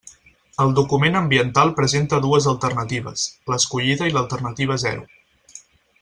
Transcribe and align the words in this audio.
El 0.63 0.71
document 0.77 1.17
ambiental 1.19 1.73
presenta 1.81 2.19
dues 2.23 2.47
alternatives, 2.53 3.27
l'escollida 3.53 4.07
i 4.13 4.19
l'alternativa 4.19 4.79
zero. 4.89 5.05